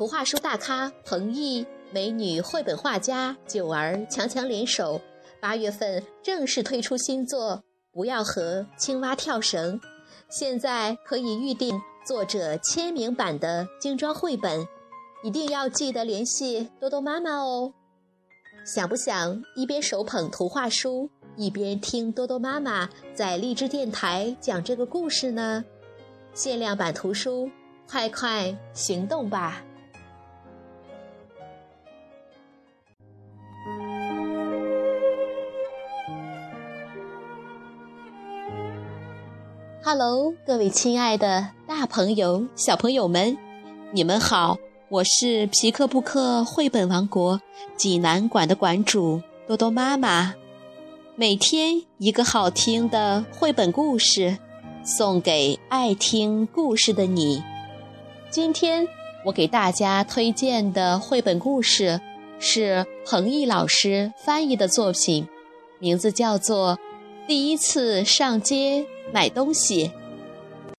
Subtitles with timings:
[0.00, 4.98] 图画书大咖彭毅、美女绘本画家九儿强强联手，
[5.40, 7.56] 八月份正式推出新作
[7.92, 9.78] 《不要和青蛙跳绳》，
[10.30, 14.66] 现在可以预定作者签名版的精装绘本，
[15.22, 17.74] 一定要记得联系多多妈妈哦。
[18.64, 25.62] 想不想一边手捧图画书，一边听多多妈妈在荔枝电台讲这个故事呢？
[26.32, 27.50] 限量版图书，
[27.86, 29.62] 快快行动吧
[39.92, 43.36] ！Hello，各位亲爱的大朋友、小朋友们，
[43.90, 44.56] 你们好！
[44.88, 47.40] 我是皮克布克绘本王国
[47.74, 50.36] 济南馆的馆主多多妈妈。
[51.16, 54.38] 每天一个好听的绘本故事，
[54.84, 57.42] 送给爱听故事的你。
[58.30, 58.86] 今天
[59.24, 62.00] 我给大家推荐的绘本故事
[62.38, 65.26] 是彭毅老师翻译的作品，
[65.80, 66.78] 名字叫做
[67.26, 68.82] 《第一次上街》。
[69.12, 69.90] 买东西，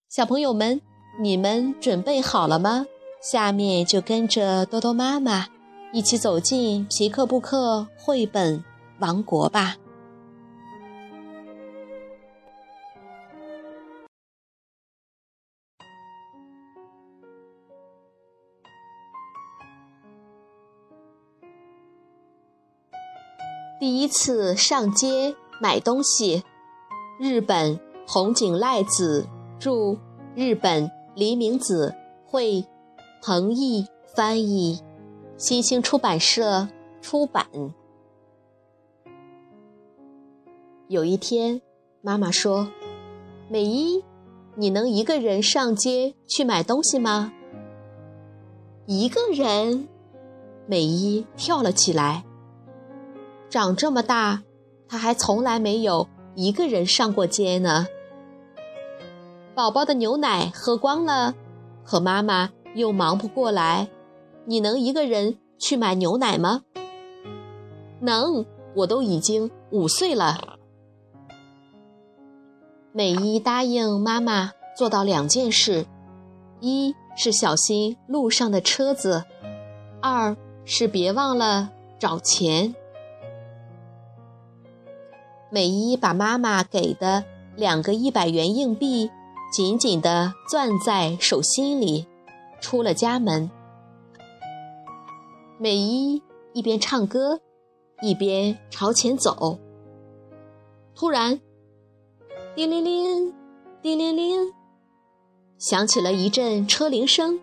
[0.08, 0.80] 小朋友们，
[1.20, 2.86] 你们准备好了吗？
[3.22, 5.48] 下面就跟着多多妈妈
[5.92, 8.64] 一起走进皮克布克绘本
[9.00, 9.76] 王国吧。
[23.80, 26.44] 第一次上街买东西，
[27.20, 27.91] 日本。
[28.14, 29.26] 红井赖子
[29.58, 29.98] 著，
[30.36, 31.96] 日本黎明子
[32.26, 32.66] 绘，
[33.22, 34.82] 彭毅翻译，
[35.38, 36.68] 新兴出版社
[37.02, 37.48] 出版。
[40.90, 41.62] 有一天，
[42.02, 42.68] 妈妈说
[43.48, 44.04] ：“美一，
[44.56, 47.32] 你能一个人上街去买东西吗？”
[48.88, 49.88] 一个人，
[50.68, 52.26] 美一跳了起来。
[53.50, 54.44] 长这么大，
[54.90, 57.88] 她还从来没有一个人上过街呢。
[59.54, 61.36] 宝宝的牛奶喝光了，
[61.84, 63.90] 可妈妈又忙不过来。
[64.46, 66.62] 你能一个人去买牛奶吗？
[68.00, 68.46] 能，
[68.76, 70.58] 我都已经五岁了。
[72.94, 75.86] 美伊答应妈妈做到两件事：
[76.62, 79.26] 一是小心路上的车子，
[80.02, 82.74] 二是别忘了找钱。
[85.50, 87.26] 美伊把妈妈给的
[87.58, 89.12] 两个一百元硬币。
[89.52, 92.08] 紧紧地攥在手心里，
[92.62, 93.52] 出了家门。
[95.60, 96.24] 美伊
[96.54, 97.42] 一边唱歌，
[98.02, 99.60] 一边朝前走。
[100.96, 101.42] 突然，
[102.56, 103.34] 叮铃铃，
[103.82, 104.54] 叮铃铃，
[105.58, 107.38] 响起了一阵车铃声。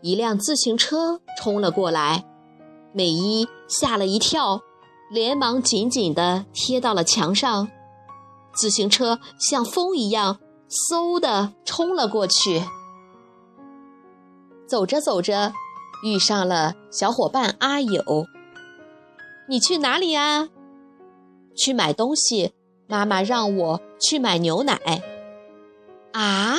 [0.00, 2.24] 一辆自行车冲了过来，
[2.92, 4.60] 美伊吓了一跳，
[5.12, 7.68] 连忙紧紧地贴到了墙上。
[8.52, 10.40] 自行车像风一样。
[10.70, 12.62] 嗖的冲了过去，
[14.66, 15.52] 走着走着，
[16.04, 18.26] 遇上了小伙伴阿友。
[19.48, 20.48] 你去哪里呀？
[21.56, 22.54] 去买东西。
[22.86, 24.80] 妈妈让我去买牛奶。
[26.12, 26.56] 啊！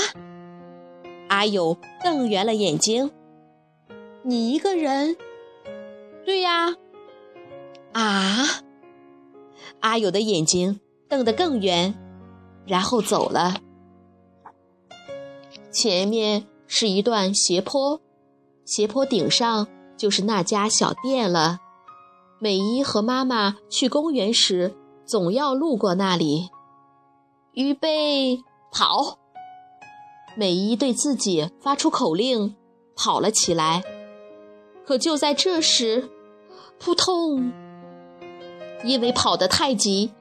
[1.27, 3.11] 阿友瞪圆了眼睛。
[4.23, 5.17] 你一个人？
[6.25, 6.75] 对呀。
[7.91, 8.45] 啊！
[9.81, 10.79] 阿友的眼睛
[11.09, 11.93] 瞪得更圆，
[12.65, 13.55] 然后走了。
[15.71, 18.01] 前面是一段斜坡，
[18.65, 21.59] 斜坡顶上就是那家小店了。
[22.39, 26.49] 美伊和妈妈去公园时，总要路过那里。
[27.53, 28.39] 预备，
[28.71, 29.19] 跑！
[30.35, 32.55] 美伊对自己发出口令，
[32.95, 33.83] 跑了起来。
[34.85, 36.09] 可就在这时，
[36.79, 37.51] 扑通！
[38.83, 40.11] 因为跑得太急，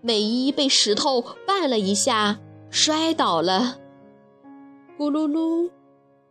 [0.00, 3.78] 美伊被石头绊了一下，摔倒了。
[4.98, 5.70] 咕噜噜，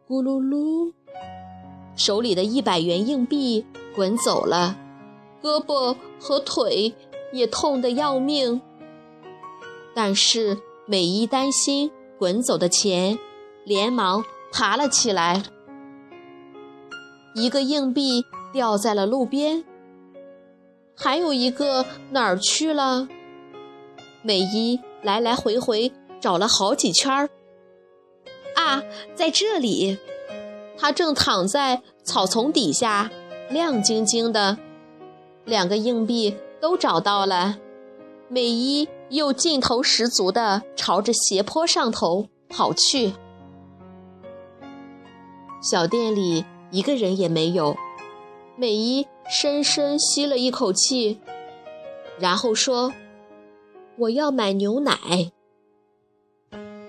[0.07, 0.93] 咕噜噜，
[1.95, 3.65] 手里的一百元硬币
[3.95, 4.77] 滚走了，
[5.41, 6.93] 胳膊和腿
[7.33, 8.61] 也痛得要命。
[9.95, 13.17] 但是美伊担心滚走的钱，
[13.65, 14.23] 连忙
[14.53, 15.43] 爬了起来。
[17.33, 18.23] 一个硬币
[18.53, 19.65] 掉在了路边，
[20.95, 23.07] 还有一个哪儿去了？
[24.21, 27.29] 美伊来来回回找了好几圈儿。
[28.55, 28.83] 啊，
[29.15, 29.97] 在这里，
[30.77, 33.11] 他正躺在草丛底下，
[33.49, 34.57] 亮晶晶的。
[35.45, 37.57] 两个硬币都找到了，
[38.29, 43.13] 美伊又劲头十足地朝着斜坡上头跑去。
[45.61, 47.75] 小店里一个人也没有。
[48.55, 51.19] 美伊深深吸了一口气，
[52.19, 52.93] 然后说
[53.97, 55.31] ：“我要买牛奶。”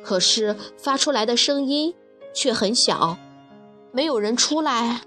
[0.03, 1.95] 可是发出来的声音
[2.35, 3.17] 却很小，
[3.93, 5.03] 没有人出来。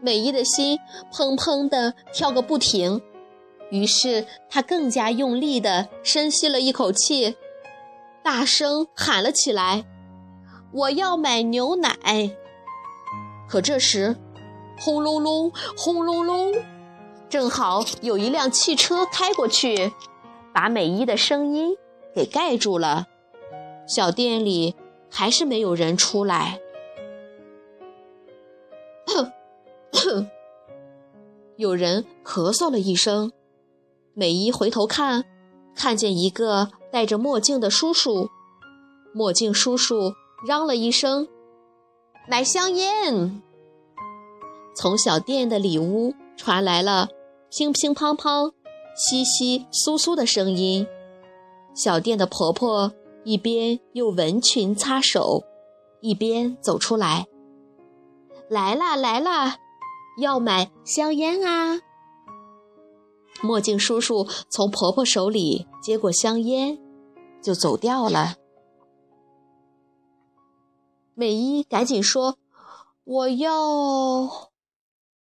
[0.00, 0.78] 美伊的心
[1.12, 3.02] 砰砰地跳个不停，
[3.70, 7.36] 于是她更加用力地深吸了一口气，
[8.22, 9.84] 大声喊了起来
[10.72, 11.96] ：“我要买牛奶！”
[13.48, 14.16] 可这时，
[14.78, 16.52] 轰隆隆，轰隆隆，
[17.28, 19.92] 正好有一辆汽车开过去，
[20.52, 21.76] 把美伊的声音
[22.16, 23.08] 给盖住了。
[23.86, 24.74] 小店里
[25.10, 26.58] 还是没有人出来。
[31.56, 33.30] 有人咳嗽了一声，
[34.14, 35.26] 美伊回头看，
[35.74, 38.30] 看见一个戴着墨镜的叔叔。
[39.12, 40.14] 墨镜叔叔
[40.46, 41.28] 嚷了一声。
[42.26, 43.42] 买香烟。
[44.74, 47.08] 从小店的里屋传来了
[47.50, 48.52] 乒乒乓乓、
[48.96, 50.86] 稀稀疏疏的声音。
[51.76, 55.44] 小店的婆婆一边用围裙擦手，
[56.00, 57.26] 一边走出来。
[58.48, 59.58] 来啦来啦，
[60.18, 61.82] 要买香烟啊！
[63.42, 66.78] 墨镜叔叔从婆婆手里接过香烟，
[67.42, 68.36] 就走掉了。
[71.12, 72.38] 美伊赶紧说
[73.04, 74.50] ：“我要。”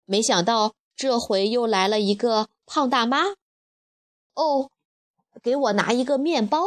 [0.06, 3.34] 没想到这回又来了一个胖大妈。
[4.34, 4.70] 哦，
[5.42, 6.60] 给我拿一个面包。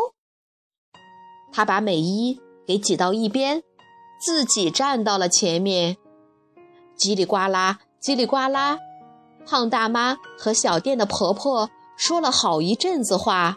[1.51, 3.63] 他把美伊给挤到一边，
[4.21, 5.97] 自己站到了前面。
[6.97, 8.77] 叽里呱啦，叽里呱啦，
[9.45, 13.55] 胖大妈和小店的婆婆说了好一阵子话，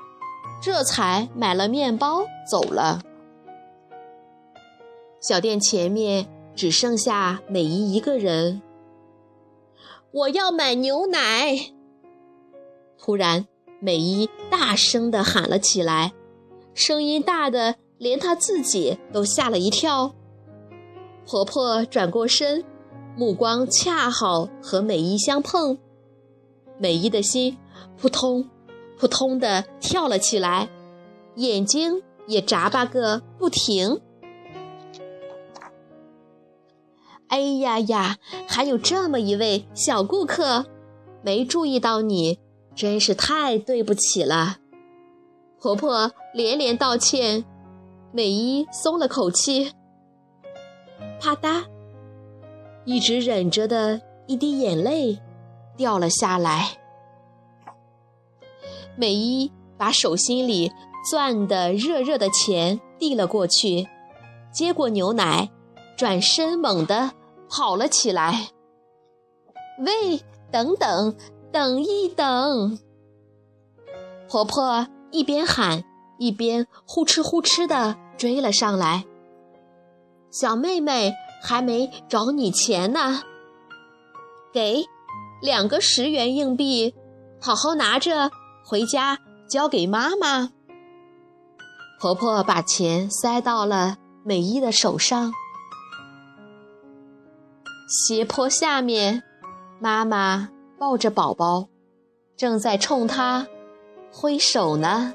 [0.62, 3.02] 这才买了面包走了。
[5.20, 6.26] 小店前面
[6.56, 8.62] 只剩下美伊一个人。
[10.12, 11.72] 我要买牛奶！
[12.98, 13.46] 突然，
[13.84, 16.12] 美伊大声地喊了起来，
[16.72, 20.14] 声音大的连她自己都吓了一跳。
[21.26, 22.64] 婆婆转过身，
[23.16, 25.78] 目光恰好和美伊相碰，
[26.78, 27.58] 美伊的心
[28.00, 28.48] 扑通
[28.96, 30.68] 扑通地跳了起来，
[31.34, 34.00] 眼睛也眨巴个不停。
[37.26, 40.66] 哎呀呀，还有这么一位小顾客，
[41.24, 42.38] 没注意到你，
[42.74, 44.58] 真是太对不起了。
[45.60, 47.44] 婆婆连连道歉，
[48.12, 49.72] 美伊松了口气。
[51.20, 51.64] 啪嗒，
[52.84, 55.20] 一直忍着的一滴眼泪
[55.76, 56.78] 掉了下来。
[58.96, 60.72] 美伊把手心里
[61.10, 63.88] 攥的热热的钱递了过去，
[64.52, 65.50] 接过牛奶，
[65.96, 67.12] 转身猛地。
[67.54, 68.48] 跑了起来。
[69.80, 71.14] 喂，等等，
[71.52, 72.78] 等一等！
[74.28, 75.84] 婆婆一边喊，
[76.18, 79.04] 一边呼哧呼哧地追了上来。
[80.30, 81.12] 小妹妹
[81.42, 83.20] 还没找你钱呢，
[84.50, 84.86] 给
[85.42, 86.94] 两个十元硬币，
[87.38, 88.30] 好好拿着
[88.64, 90.52] 回家交给妈妈。
[92.00, 95.32] 婆婆把钱塞到了美伊的手上。
[97.86, 99.22] 斜坡下面，
[99.78, 100.48] 妈妈
[100.82, 101.68] 抱着宝宝，
[102.36, 103.46] 正在冲他
[104.12, 105.14] 挥手呢。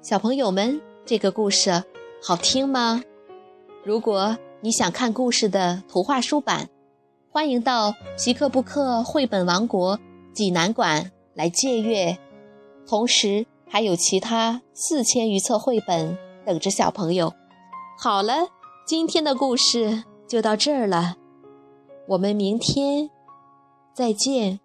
[0.00, 1.84] 小朋友们，这个故事
[2.22, 3.04] 好听吗？
[3.84, 6.70] 如果你想看故事的图画书版，
[7.30, 10.00] 欢迎到皮克布克绘本王国
[10.32, 12.16] 济南馆来借阅。
[12.88, 17.34] 同时，还有其他四千余册绘本等着小朋友。
[17.98, 18.48] 好了，
[18.86, 21.16] 今天的故事就到这儿了，
[22.06, 23.10] 我们明天
[23.92, 24.60] 再见。